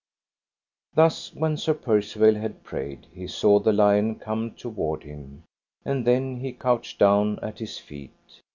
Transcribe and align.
Thus 0.95 1.31
when 1.35 1.57
Sir 1.57 1.75
Percivale 1.75 2.33
had 2.39 2.63
prayed 2.63 3.05
he 3.13 3.27
saw 3.27 3.59
the 3.59 3.71
lion 3.71 4.15
come 4.15 4.49
toward 4.55 5.03
him, 5.03 5.43
and 5.85 6.07
then 6.07 6.37
he 6.39 6.53
couched 6.53 6.97
down 6.97 7.37
at 7.43 7.59
his 7.59 7.77
feet. 7.77 8.41